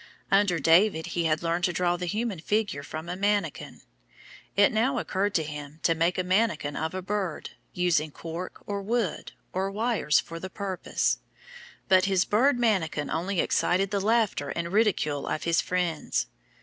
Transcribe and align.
Under 0.31 0.57
David 0.57 1.05
he 1.13 1.25
had 1.25 1.43
learned 1.43 1.63
to 1.65 1.71
draw 1.71 1.95
the 1.95 2.07
human 2.07 2.39
figure 2.39 2.81
from 2.81 3.07
a 3.07 3.15
manikin. 3.15 3.81
It 4.55 4.71
now 4.71 4.97
occurred 4.97 5.35
to 5.35 5.43
him 5.43 5.79
to 5.83 5.93
make 5.93 6.17
a 6.17 6.23
manikin 6.23 6.75
of 6.75 6.95
a 6.95 7.03
bird, 7.03 7.51
using 7.71 8.09
cork 8.09 8.63
or 8.65 8.81
wood, 8.81 9.33
or 9.53 9.69
wires 9.69 10.19
for 10.19 10.39
the 10.39 10.49
purpose. 10.49 11.19
But 11.87 12.05
his 12.05 12.25
bird 12.25 12.57
manikin 12.57 13.11
only 13.11 13.41
excited 13.41 13.91
the 13.91 14.01
laughter 14.01 14.49
and 14.49 14.71
ridicule 14.73 15.27
of 15.27 15.43
his 15.43 15.61
friends. 15.61 16.25